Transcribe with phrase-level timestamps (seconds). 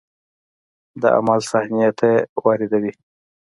[1.01, 2.93] د عمل صحنې ته یې واردوي.